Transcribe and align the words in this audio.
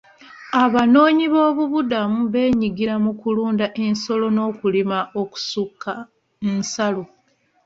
Abanoonyi 0.63 1.25
b'obubudamu 1.33 2.19
beenyigira 2.33 2.95
mu 3.03 3.11
kulunda 3.21 3.65
ensolo 3.85 4.25
n'okulima 4.31 4.97
okusukka 5.21 5.93
nsalo. 6.55 7.03